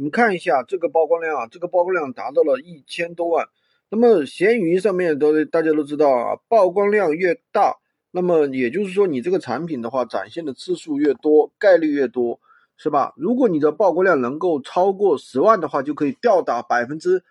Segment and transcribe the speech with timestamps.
[0.00, 3.46] 你们看一下这个曝光量啊，这个曝光量达到了一千多万。
[3.90, 7.76] 那么闲鱼上面都大家都知道啊，曝光量越大，
[8.10, 12.40] 那么也就是说你这个产品的话展现的次数越多，概率越多，
[12.78, 13.12] 是吧？
[13.14, 17.22] 如果你的曝光量能够超过十万的话，就可以吊打百分之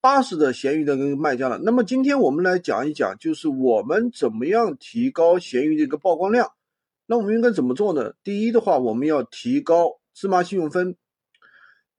[0.00, 1.58] 八十的闲鱼的跟卖家了。
[1.58, 6.52] 那么今天我们来讲一讲，就是我们怎么样提高闲鱼的一个曝光量。
[7.04, 8.14] 那我们应该怎么做呢？
[8.24, 10.96] 第一的话，我们要提高芝麻信用分。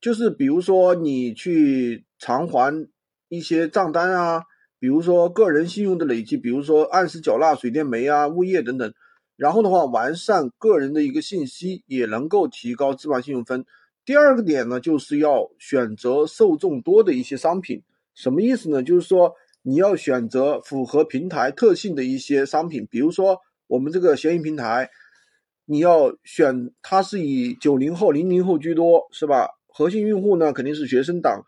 [0.06, 2.88] 就是比如说你去偿还
[3.28, 4.44] 一些账单啊，
[4.78, 8.94] 比如说个人信用的累积，比如说按时缴纳水电煤啊、物业等等，
[9.36, 13.64] 然后的话完善个人的一个信息，也能够提高芝麻信用分。
[14.04, 17.82] 第二个点呢，就是要选择受众多的一些商品，
[18.14, 18.84] 什么意思呢？
[18.84, 24.88] 就是说你要选择符合平台特性的一些商品，比如说我们这个闲鱼平台，
[25.64, 29.48] 你要选它是以九零后、零零后居多，是吧？
[29.78, 31.44] 核心用户呢，肯定是学生党、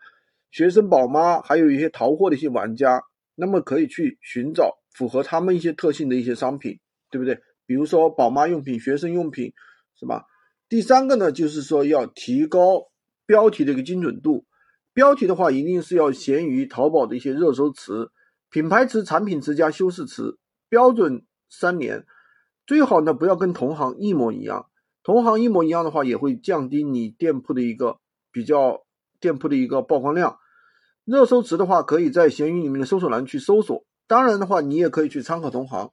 [0.51, 3.01] 学生宝妈，还有一些淘货的一些玩家，
[3.33, 7.39] 那么可以去寻找符合他们一些特性的一些商品，对不对？
[7.65, 9.53] 比如说宝妈用品、学生用品，
[9.99, 10.25] 是吧？
[10.69, 12.91] 第三个呢，就是说要提高
[13.25, 14.45] 标题的一个精准度。
[14.93, 18.11] 标题的话，一定是要闲鱼、淘宝的一些热搜词、
[18.51, 20.37] 品牌词、产品词加修饰词，
[20.69, 22.05] 标准三连。
[22.67, 24.67] 最好呢，不要跟同行一模一样。
[25.01, 27.99] 同行一模一样的话，也会降低你店铺的一个。
[28.31, 28.85] 比较
[29.19, 30.37] 店铺的一个曝光量，
[31.05, 33.83] 热搜词的话，可以在闲鱼里面的搜索栏去搜索。
[34.07, 35.91] 当然的话，你也可以去参考同行。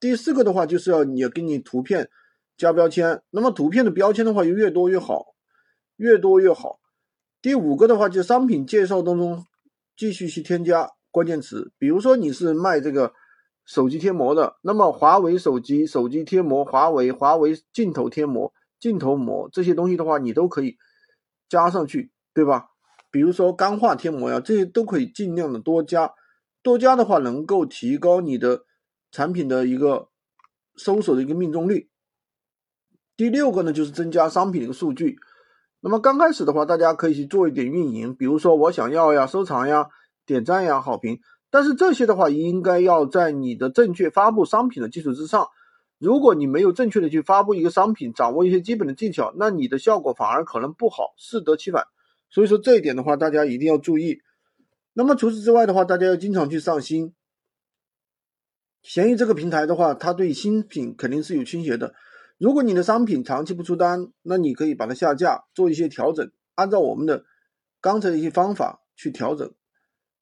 [0.00, 2.10] 第四个的话，就是要你给你图片
[2.56, 3.22] 加标签。
[3.30, 5.34] 那么图片的标签的话，就越多越好，
[5.96, 6.80] 越多越好。
[7.40, 9.46] 第五个的话，就商品介绍当中
[9.96, 11.72] 继续去添加关键词。
[11.78, 13.12] 比如说你是卖这个
[13.64, 20.76] 手机贴膜的，那么华为手机手机贴膜、华为华为镜头贴膜、镜头膜这些东西的话，你都可以。
[21.54, 22.70] 加上去，对吧？
[23.12, 26.12] 比如说钢化贴膜呀，这些都可以尽量的多加，
[26.64, 28.64] 多加的话能够提高你的
[29.12, 30.08] 产品的一个
[30.74, 31.88] 搜索的一个命中率。
[33.16, 35.16] 第六个呢，就是增加商品的一个数据。
[35.78, 39.86] 那么刚开始的话，大家可以去做一点运营，比如说我想要呀、收藏呀、
[40.26, 41.20] 点赞呀、好评。
[41.50, 45.46] 但是这些的话，应该要在你的正确发布商品的基础之上。
[45.98, 51.86] 如果你没有正确的去发布一个商品，掌握一些基本的技巧，那你的效果反而可能不好，适得其反。
[52.30, 54.20] 所以说这一点的话，大家一定要注意。
[54.92, 57.14] 那么除此之外的话，大家要经常去上新。
[58.82, 61.94] 闲鱼这个平台的话，它对新品肯定是有倾斜的。
[62.38, 67.24] 如果你的商品长期不出单，那你可以把它下架，做一些调整，按照我们的
[67.80, 69.54] 刚才的一些方法去调整。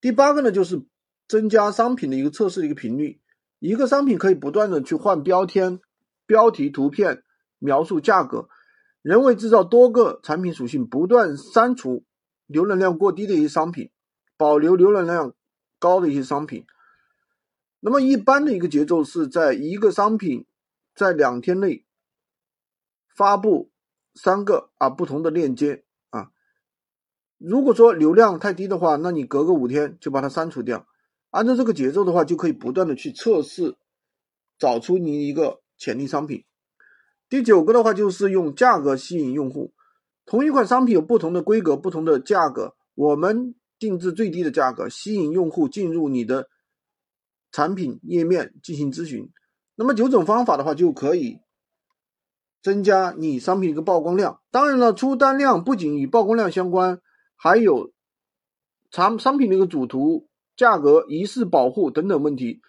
[0.02, 0.82] 第八个呢，就是
[1.26, 3.21] 增加商品的一个测试的一个频率。
[3.62, 5.78] 一个商品可以不断的去换标签、
[6.26, 7.22] 标题、图片、
[7.60, 8.48] 描述、价格，
[9.02, 12.04] 人为制造多个产品属性，不断删除
[12.48, 13.92] 浏览量过低的一些商品，
[14.36, 15.32] 保留浏览量
[15.78, 16.66] 高的一些商品。
[17.78, 20.44] 那么一般的一个节奏是在一个商品
[20.96, 21.86] 在两天内
[23.14, 23.70] 发布
[24.12, 26.32] 三个啊不同的链接啊。
[27.38, 30.84] 如果说流量太低的话，那你隔个五天就把它删除掉。
[31.32, 33.74] 按照这个节奏的话，就可以不断的去测试，
[34.58, 36.44] 找出你一个潜力商品。
[37.30, 39.72] 第九个的话，就是用价格吸引用户。
[40.26, 46.50] 同一款商品有不同的规格、不同的价格，我们定制最低的价格，吸引用户进入你的
[47.50, 49.30] 产品页面进行咨询。
[49.74, 51.40] 那么九种方法的话，就可以
[52.62, 54.42] 增加你商品一个曝光量。
[54.50, 57.00] 当然了，出单量不仅与曝光量相关，
[57.36, 57.90] 还有
[58.90, 60.28] 产商品的一个主图。
[60.56, 62.60] 价格、仪式保护等等问题。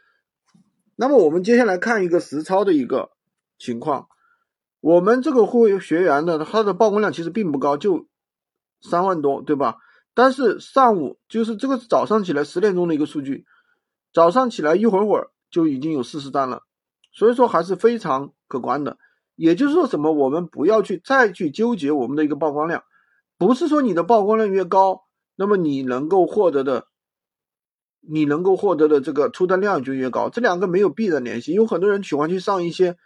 [0.95, 3.11] 那么我们接下来看一个实操的一个
[3.57, 4.07] 情况。
[4.79, 8.07] 我们这个会学员呢，他的曝光量其实并不高，就
[8.81, 9.77] 三万多，对吧？
[10.13, 13.45] 但是上午就是这个早上起来十点钟的一个数据，
[14.13, 16.63] 早上起来一会儿会儿就已经有四十单了，
[17.11, 18.97] 所以说还是非常可观的。
[19.35, 22.83] 也就是说什么，我们不要去再去纠结我们的一个曝光量，
[23.37, 25.05] 不是说你的曝光量越高，
[25.35, 26.87] 那么你能够获得的。
[28.05, 31.53] 你能够获得的这个出单量就越高，这两个没有必然联系。
[31.53, 32.97] 有很多人喜欢去上一些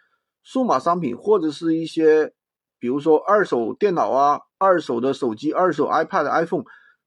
[0.41, 2.33] 数码商品，或者是一些，
[2.79, 6.63] 比如说二手电脑啊、二手的手机、二手 iPad、iPhone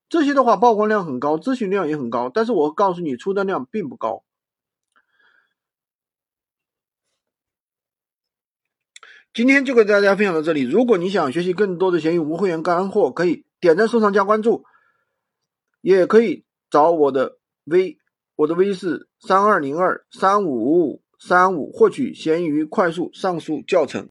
[0.08, 4.22] 这些的话，曝光量很高，咨询量也很高，但是我告诉你，出单量并不高。
[9.34, 10.62] 今天就跟大家分享到这里。
[10.62, 14.64] 如果你想学习更多的闲鱼无会员干货，可以点赞、收藏、加关注，
[15.81, 17.39] 也可以找我的。
[17.65, 17.99] v，，
[18.37, 24.09] 我的 v 是三二零二三五五五三五，获取闲鱼快速上述教程。